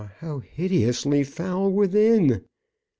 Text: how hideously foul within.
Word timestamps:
how 0.17 0.39
hideously 0.39 1.23
foul 1.23 1.71
within. 1.71 2.43